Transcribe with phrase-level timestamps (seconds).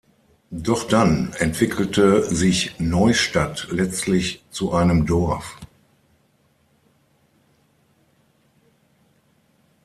[0.63, 5.59] Doch dann entwickelte sich Neustadt letztlich zu einem Dorf.